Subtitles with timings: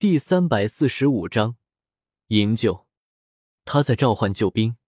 [0.00, 1.58] 第三百四十五章
[2.28, 2.86] 营救。
[3.66, 4.78] 他在召唤救兵。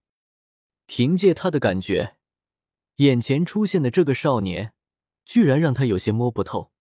[0.87, 2.17] 凭借他的感觉，
[2.96, 4.72] 眼前出现的这个少年，
[5.27, 6.72] 居然让他有些摸不透。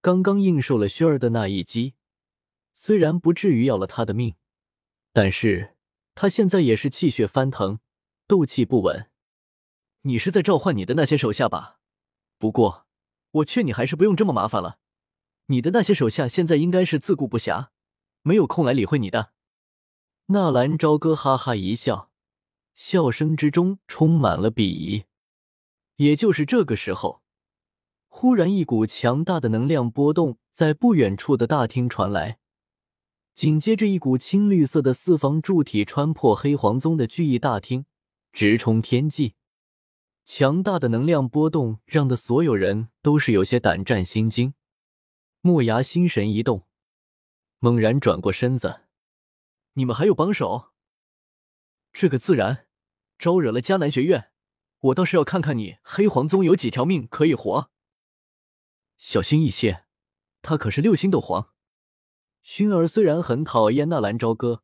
[0.00, 1.96] 刚刚应受了轩儿的那一击，
[2.72, 4.36] 虽然不至于要了他的命，
[5.12, 5.74] 但是
[6.14, 7.80] 他现在也是气血翻腾，
[8.28, 9.10] 斗气不稳。
[10.02, 11.80] 你是在召唤你的那些手下吧？
[12.38, 12.86] 不过，
[13.32, 14.78] 我劝你还是不用这么麻烦了。
[15.50, 17.70] 你的那些手下现在应该是自顾不暇，
[18.22, 19.32] 没有空来理会你的。
[20.26, 22.12] 纳兰朝歌哈哈一笑，
[22.72, 25.06] 笑声之中充满了鄙夷。
[25.96, 27.22] 也就是这个时候，
[28.06, 32.38] 忽然一股强大的能量波动在不远处的大厅传来，
[33.34, 37.86] 紧接着一股青绿色的四方柱体穿破黑黄宗的聚义大厅，
[38.32, 39.34] 直冲天际。
[40.24, 44.54] 强大的能量波动让的所有人都是有些胆战心惊。
[45.42, 46.66] 莫牙心神一动，
[47.60, 48.82] 猛然转过身子
[49.72, 50.72] ：“你们还有帮手？
[51.94, 52.66] 这个自然，
[53.18, 54.32] 招惹了迦南学院，
[54.80, 57.70] 我倒是要看看你黑皇宗有几条命可以活。
[58.98, 59.86] 小心一些，
[60.42, 61.54] 他可是六星斗皇。”
[62.44, 64.62] 薰儿虽然很讨厌纳兰朝歌，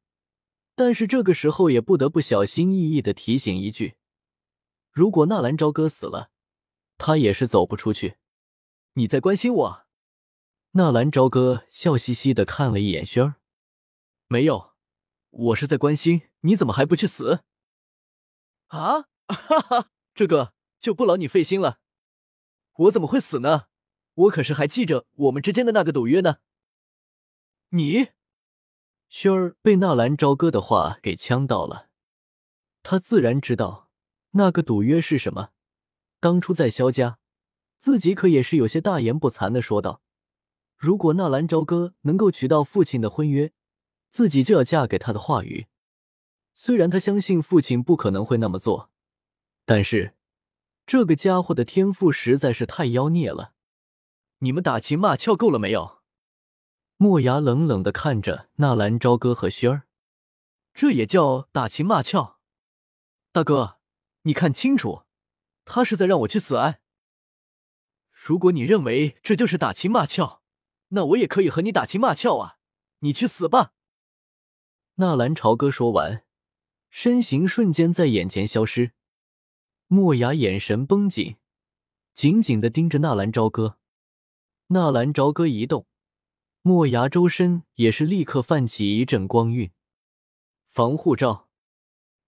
[0.75, 3.97] 但是这个时候也不得不小心翼翼的提醒一句：
[4.91, 6.31] 如果纳兰朝歌死了，
[6.99, 8.19] 他也是走不出去。
[8.93, 9.86] 你在关心我？
[10.77, 13.37] 纳兰朝歌笑嘻嘻的看了一眼轩儿，
[14.29, 14.75] 没有，
[15.31, 17.41] 我是在关心你怎么还不去死。
[18.67, 21.79] 啊， 哈哈，这个就不劳你费心了。
[22.75, 23.69] 我怎么会死呢？
[24.13, 26.41] 我可是还记着我们之间的那个赌约呢。
[27.71, 28.09] 你，
[29.09, 31.89] 轩儿被纳兰朝歌的话给呛到了，
[32.83, 33.89] 他自然知道
[34.33, 35.53] 那个赌约是什么。
[36.21, 37.19] 当初在萧家，
[37.79, 40.03] 自己可也是有些大言不惭的说道。
[40.77, 43.53] 如果纳兰朝歌能够娶到父亲的婚约，
[44.11, 45.67] 自己就要嫁给他的话语。
[46.53, 48.91] 虽然他相信父亲不可能会那么做，
[49.65, 50.15] 但是
[50.87, 53.55] 这个家伙的天赋实在是太妖孽了。
[54.39, 55.99] 你们打情骂俏够了没有？
[56.99, 59.83] 莫牙冷冷的看着纳兰朝歌和轩儿，
[60.73, 62.39] 这也叫打情骂俏？
[63.33, 63.79] 大哥，
[64.23, 65.03] 你看清楚，
[65.65, 66.81] 他是在让我去死哎！
[68.11, 70.43] 如果你认为这就是打情骂俏，
[70.89, 72.59] 那我也可以和你打情骂俏啊！
[73.01, 73.73] 你去死吧！
[74.95, 76.25] 纳兰朝歌说完，
[76.89, 78.93] 身形瞬间在眼前消失。
[79.89, 81.37] 莫雅眼神绷紧，
[82.15, 83.79] 紧紧的盯着纳兰朝歌。
[84.69, 85.87] 纳兰朝歌一动，
[86.63, 89.71] 莫雅周身也是立刻泛起一阵光晕。
[90.65, 91.49] 防护罩。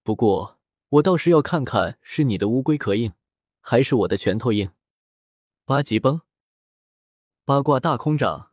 [0.03, 0.59] 不过
[0.91, 3.13] 我倒是要看看，是你的乌龟壳硬，
[3.61, 4.71] 还是我的拳头硬。
[5.65, 6.21] 八级崩。
[7.45, 8.48] 八卦大空掌。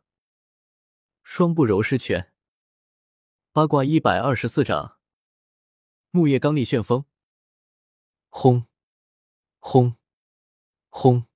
[1.28, 2.32] 双步柔狮拳，
[3.50, 4.96] 八卦一百二十四掌，
[6.12, 7.04] 木叶刚力旋风，
[8.28, 8.66] 轰，
[9.58, 9.96] 轰，
[10.88, 11.26] 轰！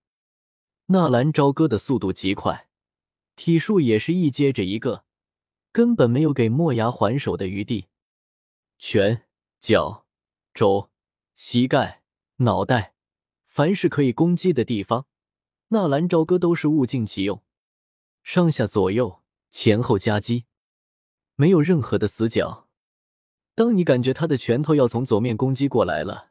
[0.86, 2.68] 纳兰朝歌的速度极快，
[3.34, 5.04] 体术也是一接着一个，
[5.72, 7.88] 根本没有给莫牙还手的余地。
[8.78, 9.26] 拳、
[9.58, 10.06] 脚、
[10.54, 10.88] 肘、
[11.34, 12.04] 膝盖、
[12.36, 12.94] 脑袋，
[13.44, 15.06] 凡是可以攻击的地方，
[15.68, 17.42] 纳兰朝歌都是物尽其用，
[18.22, 19.19] 上下左右。
[19.50, 20.46] 前后夹击，
[21.34, 22.68] 没有任何的死角。
[23.54, 26.30] 当你感觉他的拳头要从左面攻击过来了，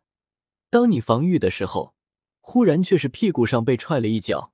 [0.69, 1.93] 当你防御的时候，
[2.39, 4.53] 忽然却是屁股上被踹了一脚。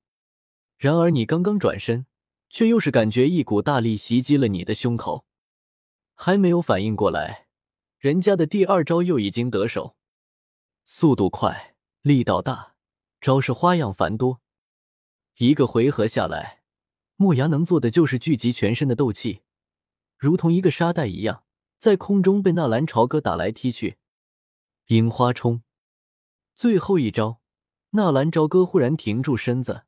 [0.76, 2.06] 然而你刚刚转身，
[2.50, 5.24] 却又是感觉一股大力袭击了你的胸口，
[6.14, 7.46] 还没有反应过来，
[7.98, 9.96] 人家的第二招又已经得手。
[10.84, 12.74] 速度快，力道大，
[13.20, 14.40] 招式花样繁多，
[15.38, 16.55] 一个回合下来。
[17.16, 19.40] 莫牙能做的就是聚集全身的斗气，
[20.18, 21.44] 如同一个沙袋一样，
[21.78, 23.96] 在空中被纳兰朝歌打来踢去。
[24.88, 25.62] 樱花冲，
[26.54, 27.40] 最后一招，
[27.90, 29.84] 纳兰朝歌忽然停住身子，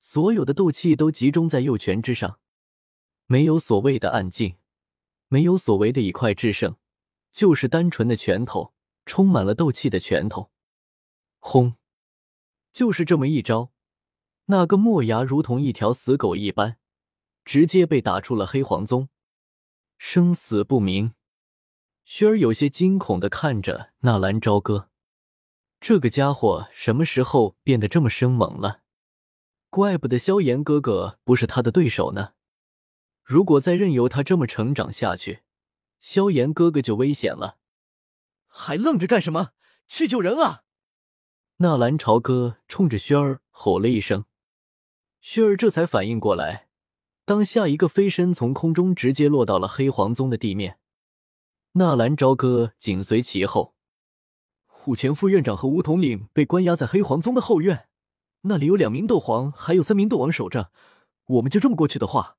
[0.00, 2.38] 所有的斗气都集中在右拳之上。
[3.24, 4.56] 没有所谓的暗劲，
[5.28, 6.76] 没有所谓的以快制胜，
[7.32, 8.74] 就是单纯的拳头，
[9.06, 10.50] 充满了斗气的拳头。
[11.38, 11.76] 轰，
[12.72, 13.72] 就是这么一招。
[14.48, 16.78] 那个墨牙如同一条死狗一般，
[17.44, 19.08] 直接被打出了黑黄宗，
[19.98, 21.14] 生死不明。
[22.04, 24.88] 轩儿有些惊恐的看着纳兰朝歌，
[25.80, 28.82] 这个家伙什么时候变得这么生猛了？
[29.68, 32.34] 怪不得萧炎哥哥不是他的对手呢。
[33.24, 35.40] 如果再任由他这么成长下去，
[35.98, 37.58] 萧炎哥哥就危险了。
[38.46, 39.50] 还愣着干什么？
[39.88, 40.62] 去救人啊！
[41.56, 44.24] 纳兰朝歌冲着轩儿吼了一声。
[45.26, 46.68] 薰儿这才反应过来，
[47.24, 50.78] 当下一个飞身从空中直接落到了黑皇宗的地面，
[51.72, 53.74] 纳兰朝歌紧随其后。
[54.66, 57.88] 虎前副院长和吴统领被关押在黑皇宗的后院，
[58.42, 60.70] 那里有两名斗皇，还有三名斗王守着。
[61.24, 62.36] 我们就这么过去的话，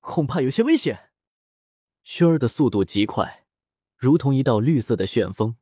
[0.00, 1.10] 恐怕有些危险。
[2.02, 3.44] 轩儿的速度极快，
[3.98, 5.56] 如同一道绿色的旋风。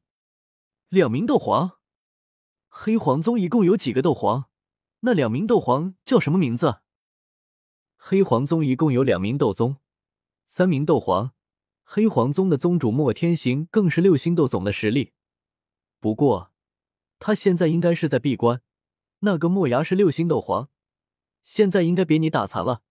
[0.89, 1.81] 两名斗皇，
[2.69, 4.45] 黑皇宗一共有几个斗皇？
[5.00, 6.81] 那两名斗皇叫什么名字？
[7.97, 9.77] 黑皇宗一共有两名斗宗，
[10.45, 11.33] 三名斗皇。
[11.85, 15.12] 黑皇宗的宗主莫天行更是六星斗总的实力。
[16.00, 16.53] 不过，
[17.19, 18.61] 他现在应该是在闭关。
[19.21, 20.69] 那个莫牙是六星斗皇，
[21.43, 22.83] 现在应该别你打残了。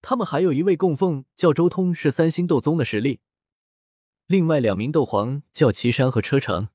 [0.00, 3.20] 他们还有一位供奉叫周通，是三星斗宗的实力。
[4.26, 6.70] 另外两名斗皇叫岐山和车成。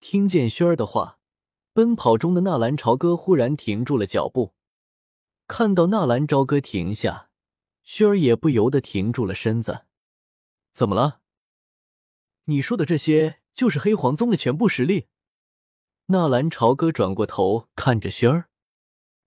[0.00, 1.19] 听见轩儿的话，
[1.72, 4.54] 奔跑中的纳兰朝歌忽然停住了脚步。
[5.46, 7.30] 看到纳兰朝歌停下，
[7.82, 9.86] 轩儿也不由得停住了身子。
[10.70, 11.20] 怎么了？
[12.44, 13.40] 你说的这些？
[13.52, 15.08] 就是黑皇宗的全部实力。
[16.06, 18.48] 纳兰朝歌转过头看着轩儿，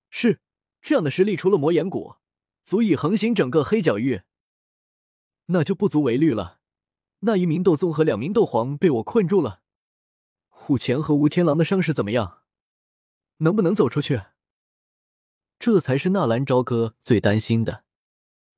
[0.09, 0.39] 是
[0.81, 2.15] 这样的实力，除了魔岩谷，
[2.63, 4.23] 足以横行整个黑角域。
[5.47, 6.59] 那就不足为虑了。
[7.19, 9.62] 那一名斗宗和两名斗皇被我困住了。
[10.63, 12.39] 虎钳和吴天狼的伤势怎么样？
[13.39, 14.21] 能不能走出去？
[15.59, 17.83] 这才是纳兰朝歌最担心的。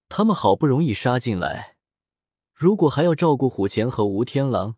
[0.07, 1.77] 他们好不容易杀进来，
[2.53, 4.75] 如果还要照顾虎钳和吴天狼。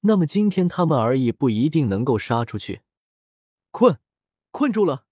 [0.00, 2.80] 那么今天他们而已不一定能够杀出去，
[3.70, 4.00] 困，
[4.50, 5.04] 困住了。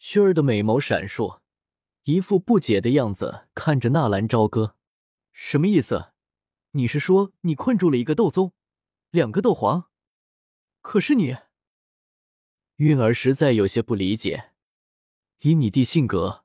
[0.00, 1.40] 薰儿的美眸闪烁，
[2.04, 4.74] 一副不解的样子看着纳兰朝歌，
[5.34, 6.12] 什么意思？
[6.70, 8.54] 你是说你困住了一个斗宗，
[9.10, 9.89] 两个斗皇？
[10.80, 11.36] 可是你，
[12.76, 14.52] 韵儿实在有些不理解。
[15.40, 16.44] 以你弟性格，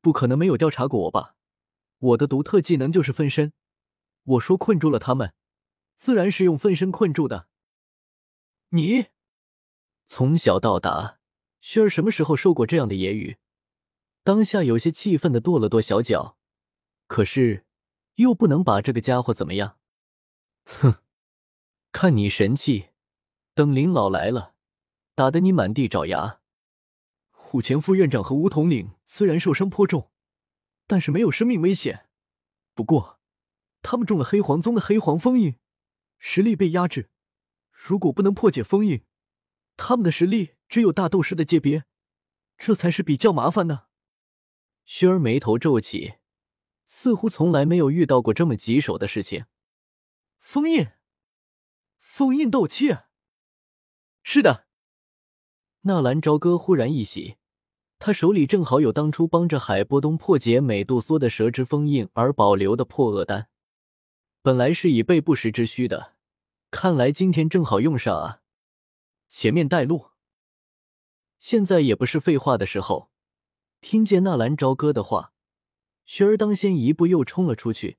[0.00, 1.36] 不可能没有调查过我吧？
[1.98, 3.52] 我的独特技能就是分身，
[4.24, 5.34] 我说困住了他们。
[5.96, 7.48] 自然是用分身困住的。
[8.68, 9.06] 你
[10.06, 11.20] 从小到大，
[11.62, 13.38] 薰儿什么时候受过这样的言语？
[14.22, 16.36] 当下有些气愤的跺了跺小脚，
[17.06, 17.64] 可是
[18.16, 19.78] 又不能把这个家伙怎么样。
[20.64, 20.96] 哼，
[21.92, 22.90] 看你神气，
[23.56, 24.54] 等林老来了，
[25.14, 26.40] 打得你满地找牙。
[27.30, 30.10] 虎前副院长和吴统领虽然受伤颇重，
[30.86, 32.10] 但是没有生命危险。
[32.74, 33.18] 不过，
[33.80, 35.56] 他们中了黑皇宗的黑黄封印。
[36.18, 37.08] 实力被压制，
[37.70, 39.06] 如果不能破解封印，
[39.78, 41.84] 他们的实力只有大斗师的界别，
[42.58, 43.86] 这才是比较麻烦的。
[44.86, 46.16] 薰儿眉头皱起，
[46.84, 49.46] 似乎从来没有遇到过这么棘手的事情。
[50.38, 50.88] 封印，
[51.98, 52.98] 封印斗气，
[54.28, 54.66] 是的。
[55.82, 57.36] 纳兰朝歌忽然一喜，
[58.00, 63.48] 他手里正好有当初帮着海波东破解美杜莎的蛇之封印而保留的破厄丹。
[64.42, 66.14] 本来是以备不时之需的，
[66.72, 68.40] 看来今天正好用上啊！
[69.28, 70.06] 前面带路。
[71.38, 73.12] 现在也不是废话的时候。
[73.80, 75.32] 听见纳兰朝歌的话，
[76.04, 77.98] 雪儿当先一步又冲了出去。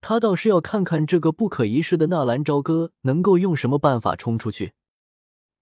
[0.00, 4.74] 他倒是要看看这个不可一世的纳兰朝歌能够用什么办法冲出去。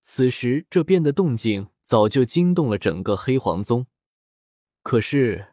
[0.07, 3.87] 此时这边的动静早就惊动了整个黑皇宗，
[4.83, 5.49] 可是。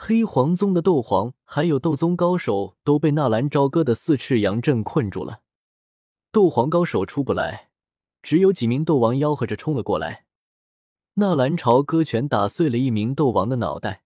[0.00, 5.40] 黑皇宗的斗皇还有斗宗高手都被纳兰朝歌的四翅阳阵困住了，
[6.30, 7.70] 斗皇高手出不来，
[8.22, 10.26] 只有几名斗王吆喝着冲了过来。
[11.14, 14.02] 纳兰朝歌拳打碎了一名斗王的脑袋，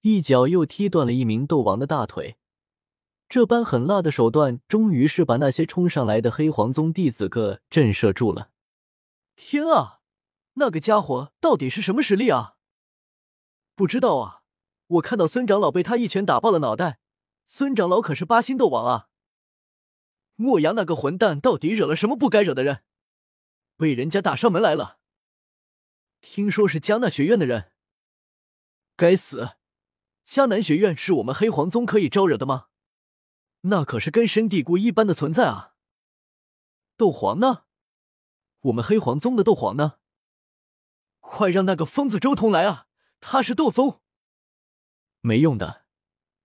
[0.00, 2.36] 一脚又踢断了一名斗王的大腿，
[3.28, 8.50] 这般狠辣的手段，终于是把那些冲上来的黑皇宗弟子个震慑住了。
[9.36, 10.00] 天啊，
[10.54, 12.56] 那个家伙到底是什么实力啊？
[13.74, 14.42] 不知道啊。
[14.86, 17.00] 我看到孙长老被他一拳打爆了脑袋，
[17.46, 19.08] 孙长老可是八星斗王啊！
[20.36, 22.84] 莫阳那个混蛋到底惹了什么不该惹的人，
[23.76, 24.98] 被人家打上门来了？
[26.20, 27.72] 听说是迦南学院的人。
[28.94, 29.56] 该死！
[30.26, 32.66] 迦南学院是我们黑皇宗可以招惹的吗？
[33.62, 35.74] 那可是根深蒂固一般的存在啊！
[36.96, 37.64] 斗皇呢？
[38.64, 39.98] 我们黑皇宗的斗皇呢？
[41.20, 42.86] 快让那个疯子周通来啊！
[43.20, 44.00] 他是斗宗。
[45.20, 45.84] 没用的，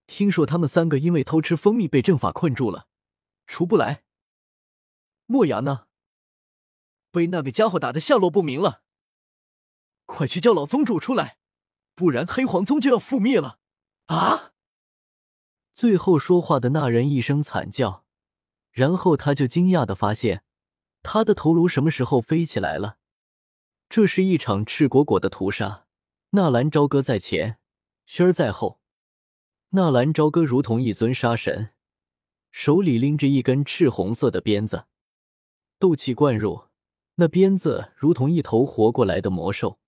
[0.06, 2.88] 听说他们三个因为偷吃蜂蜜被阵法困住了，
[3.46, 4.04] 出不来。
[5.28, 5.88] 莫牙呢？
[7.12, 8.84] 被那个家伙打得下落不明了。
[10.06, 11.38] 快去叫老宗主出来，
[11.96, 13.60] 不然黑皇宗就要覆灭了！
[14.08, 14.54] 啊！
[15.74, 18.06] 最后说话的那人一声惨叫，
[18.72, 20.44] 然后他就惊讶的发现，
[21.02, 22.98] 他的头颅什么时候飞起来了？
[23.90, 25.86] 这是一场赤果果的屠杀，
[26.32, 27.58] 纳兰朝歌在前。
[28.06, 28.80] 轩儿在后，
[29.70, 31.74] 纳兰朝歌如同一尊杀神，
[32.52, 34.86] 手里拎着一根赤红色的鞭子，
[35.78, 36.64] 斗气灌入，
[37.16, 39.80] 那鞭子如同一头活过来的魔兽，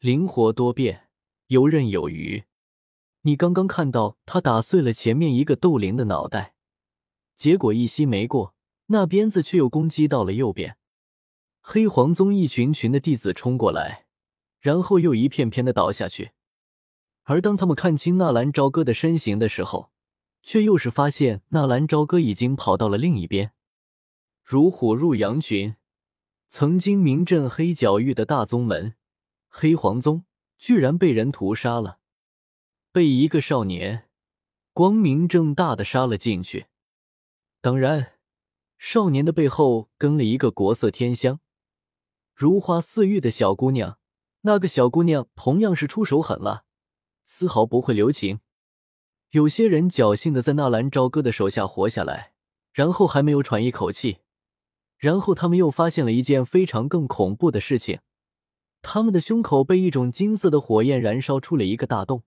[0.00, 1.08] 灵活多变，
[1.46, 2.44] 游刃有余。
[3.22, 6.54] 你刚刚看到他打碎了前面一个斗灵的脑袋，
[7.36, 8.54] 结果一息没过，
[8.92, 10.76] 那鞭子却又攻击到了右边。
[11.60, 14.06] 黑黄宗一群群的弟子冲过来，
[14.58, 16.32] 然后又一片片的倒下去。
[17.22, 19.92] 而当他们看清纳兰朝歌的身形的时候，
[20.42, 23.52] 却又是发现纳兰朝歌已经跑到了另一边。
[24.42, 25.76] 如虎入羊群，
[26.48, 28.96] 曾经名震黑角域的大宗门
[29.48, 30.24] 黑黄宗，
[30.58, 31.98] 居然被人屠杀了。
[32.90, 34.08] 被一个少年
[34.72, 36.66] 光明正大的杀了进去。
[37.60, 38.14] 当然，
[38.82, 41.38] 少年的背后跟了一个国色天香、
[42.34, 43.98] 如花似玉的小姑娘。
[44.40, 46.64] 那个小姑娘同样是出手狠辣，
[47.26, 48.40] 丝毫不会留情。
[49.32, 52.32] 有些人侥幸的在纳兰朝歌的手下活下来，
[52.72, 54.20] 然后还没有喘一口气，
[54.96, 58.00] 然后他们又发现了一件非常更恐怖的事情：
[58.80, 62.22] 他们的胸口被一种金色的火焰燃烧出了一个大洞。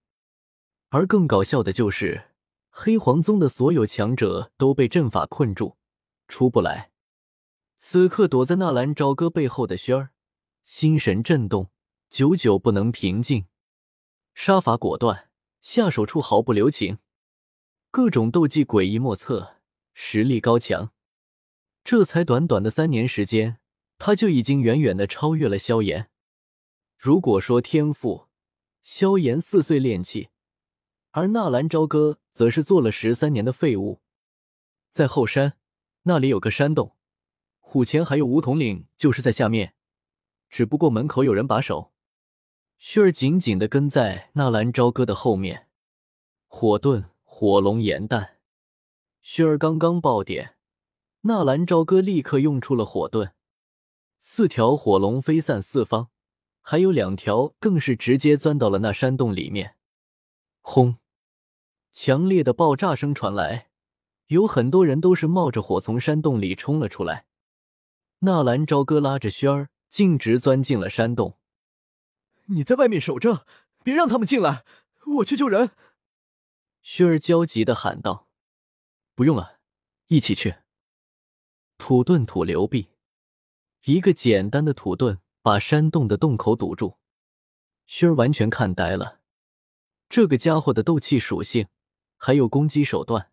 [0.89, 2.25] 而更搞笑的就是，
[2.69, 5.77] 黑黄宗的所有强者都被阵法困住，
[6.33, 6.89] 出不来。
[7.77, 10.09] 此刻躲在纳兰朝歌背后的轩儿，
[10.63, 11.69] 心神震动，
[12.09, 13.45] 久久不能平静。
[14.33, 15.29] 杀伐果断，
[15.61, 16.97] 下手处毫不留情，
[17.91, 19.57] 各种斗技诡异莫测，
[19.93, 20.91] 实力高强。
[21.83, 23.59] 这才短短的三年时间，
[23.99, 26.09] 他就已经远远的超越了萧炎。
[26.97, 28.27] 如果说天赋，
[28.81, 30.29] 萧炎四岁练气。
[31.11, 34.01] 而纳兰朝歌则是做了十三年的废物，
[34.89, 35.59] 在后山
[36.03, 36.95] 那里有个山洞，
[37.59, 39.73] 虎钳还有梧桐岭就是在下面，
[40.49, 41.93] 只不过门口有人把守。
[42.77, 45.69] 薰儿紧紧的跟在纳兰朝歌的后面，
[46.47, 48.39] 火遁、火龙、炎弹。
[49.23, 50.57] 薰儿刚刚爆点，
[51.21, 53.31] 纳兰朝歌立刻用出了火遁，
[54.19, 56.09] 四条火龙飞散四方，
[56.59, 59.77] 还有两条更是直接钻到了那山洞里面。
[60.59, 60.97] 轰！
[61.93, 63.69] 强烈的爆炸声传来，
[64.27, 67.25] 有很多人都是冒着火从山洞里冲了出来。
[68.19, 71.37] 纳兰朝歌拉着轩儿，径直钻进了山洞。
[72.45, 73.45] 你在外面守着，
[73.83, 74.65] 别让他们进来，
[75.17, 75.71] 我去救人。
[76.81, 78.27] 轩儿焦急的喊道
[79.15, 79.59] ：“不用了，
[80.07, 80.55] 一起去。”
[81.77, 82.89] 土遁土流壁，
[83.85, 86.97] 一个简单的土遁把山洞的洞口堵住。
[87.85, 89.19] 轩儿完全看呆了，
[90.07, 91.67] 这个家伙的斗气属性。
[92.17, 93.32] 还有攻击手段，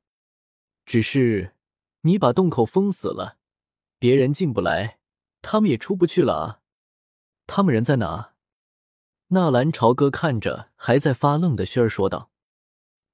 [0.90, 1.54] 只是
[2.00, 3.38] 你把洞口封死了，
[4.00, 4.98] 别人进不来，
[5.40, 6.62] 他们也出不去了啊！
[7.46, 8.34] 他们人在哪？
[9.28, 12.32] 纳兰朝歌看着还在发愣的轩儿说道。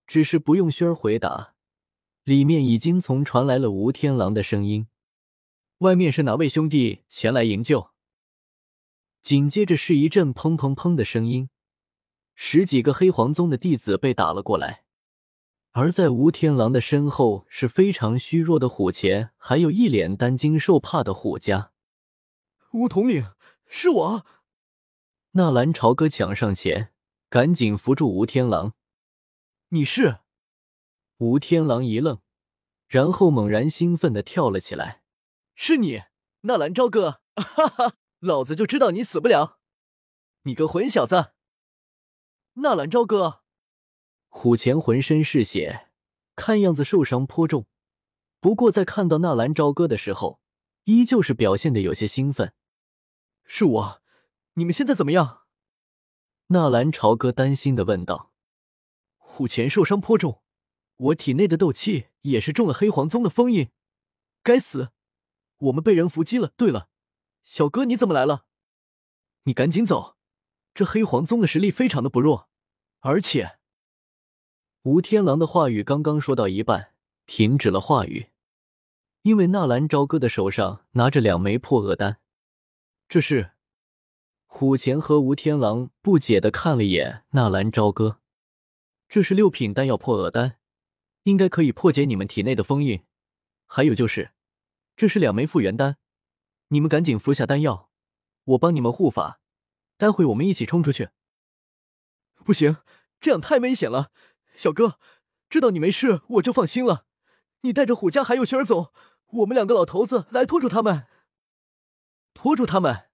[0.06, 1.52] 只是不用轩儿回答，
[2.24, 4.88] 里面已经从传来了吴天狼的声音
[5.80, 7.90] ：“外面是哪位兄弟前来营救？”
[9.20, 11.50] 紧接着是一阵砰砰砰的声音，
[12.34, 14.85] 十几个黑黄宗的弟子被打了过来。
[15.78, 21.70] 而在吴天狼的身后是非常虚弱的虎钳，还有一脸担惊受怕的虎家。
[22.72, 23.30] 吴统领，
[23.66, 24.26] 是我。
[25.32, 26.94] 纳兰朝歌抢上前，
[27.28, 28.72] 赶紧扶住吴天狼。
[29.68, 30.20] 你是？
[31.18, 32.22] 吴天狼一愣，
[32.88, 35.02] 然后猛然兴奋的跳了起来。
[35.54, 36.04] 是你，
[36.40, 37.20] 纳兰朝歌！
[37.34, 39.58] 哈哈，老子就知道你死不了，
[40.44, 41.32] 你个混小子！
[42.54, 43.42] 纳兰朝歌。
[44.38, 45.88] 虎钳浑身是血，
[46.36, 47.66] 看样子受伤颇重。
[48.38, 50.42] 不过在看到纳兰朝歌的时候，
[50.84, 52.52] 依旧是表现的有些兴奋。
[53.46, 54.02] 是我，
[54.52, 55.44] 你们现在怎么样？
[56.48, 58.34] 纳兰朝歌担心的问道。
[59.16, 60.42] 虎钳受伤颇重，
[60.96, 63.70] 我体内的斗气也是中了黑黄宗的封印。
[64.42, 64.90] 该死，
[65.56, 66.52] 我们被人伏击了。
[66.58, 66.90] 对了，
[67.42, 68.44] 小哥你怎么来了？
[69.44, 70.18] 你赶紧走，
[70.74, 72.50] 这黑黄宗的实力非常的不弱，
[73.00, 73.55] 而且。
[74.86, 76.92] 吴天狼的话语刚刚说到一半，
[77.26, 78.28] 停止了话语，
[79.22, 82.20] 因为纳兰朝歌的手上拿着两枚破厄丹。
[83.08, 83.50] 这是
[84.46, 88.20] 虎钳和吴天狼不解的看了一眼纳兰朝歌，
[89.08, 90.58] 这是六品丹药破厄丹，
[91.24, 93.02] 应该可以破解你们体内的封印。
[93.66, 94.30] 还有就是，
[94.94, 95.96] 这是两枚复原丹，
[96.68, 97.90] 你们赶紧服下丹药，
[98.44, 99.40] 我帮你们护法，
[99.96, 101.08] 待会我们一起冲出去。
[102.44, 102.76] 不行，
[103.18, 104.12] 这样太危险了。
[104.56, 104.98] 小哥，
[105.48, 107.06] 知道你没事，我就放心了。
[107.60, 108.92] 你带着虎家还有雪儿走，
[109.26, 111.06] 我们两个老头子来拖住他们。
[112.32, 113.10] 拖住他们？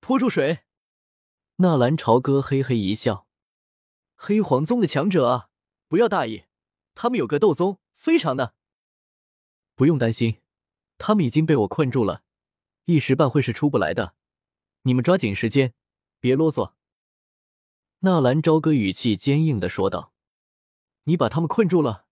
[0.00, 0.60] 拖住谁？
[1.56, 3.26] 纳兰朝歌嘿嘿一笑
[4.16, 5.50] ：“黑黄宗的强者啊，
[5.88, 6.44] 不要大意，
[6.94, 8.54] 他们有个斗宗，非常的。
[9.74, 10.40] 不用担心，
[10.98, 12.22] 他们已经被我困住了，
[12.84, 14.14] 一时半会是出不来的。
[14.82, 15.74] 你们抓紧时间，
[16.18, 16.72] 别啰嗦。”
[18.00, 20.12] 纳兰朝歌语气坚硬的说道。
[21.04, 22.06] “你把他们困住了？”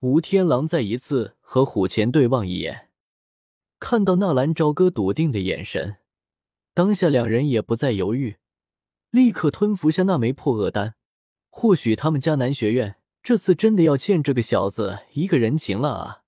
[0.00, 2.90] 吴天狼再一次和虎钳对望一眼，
[3.80, 5.96] 看到纳兰朝歌笃定的眼神，
[6.72, 8.36] 当下两人也不再犹豫。
[9.10, 10.94] 立刻吞服下那枚破厄丹，
[11.48, 16.22] 或许他们迦南学院这次真的要欠这个小子一个人情了啊！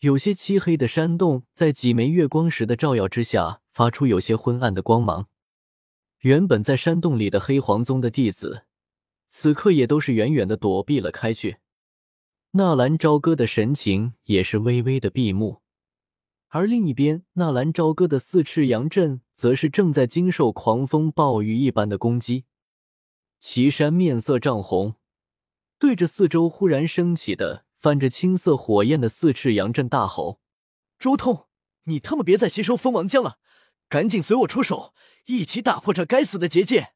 [0.00, 5.28] 有些漆黑的山洞在几枚月光石的照耀之下，发出有些昏暗的光芒。
[6.20, 8.64] 原本在山洞里的黑黄宗的弟子，
[9.32, 11.58] 此刻也都是远远的躲避了开去。
[12.50, 15.62] 纳兰朝歌的神情也是微微的闭目。
[16.48, 22.44] 而另一边，纳兰朝歌的四翅阳阵则是正在经受狂风暴雨一般的攻击。
[23.38, 24.96] 岐山面色涨红，
[25.78, 30.40] 对着四周忽然升起的泛着青色火焰的四翅阳阵大吼
[30.98, 31.46] ：“周通，
[31.84, 33.38] 你他妈别再吸收蜂王浆了，
[33.88, 34.92] 赶紧随我出手，
[35.26, 36.94] 一起打破这该死的结界！”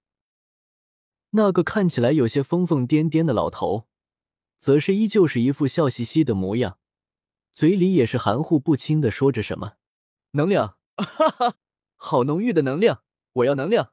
[1.37, 3.87] 那个看起来有些疯疯癫癫的老头，
[4.57, 6.79] 则是依旧是一副笑嘻嘻的模样。
[7.51, 9.75] 嘴里也是含糊不清的说着什么，
[10.33, 11.57] 能量， 哈哈，
[11.97, 13.93] 好浓郁的能量，我要能量。